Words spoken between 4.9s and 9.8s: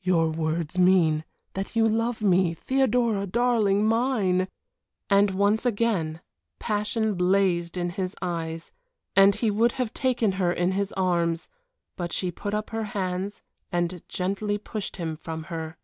And once again passion blazed in his eyes, and he would